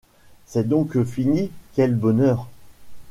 [0.47, 2.47] C’est donc fini, quel bonheur!